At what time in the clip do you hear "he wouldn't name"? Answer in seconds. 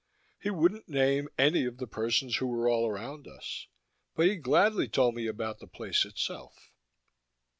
0.39-1.29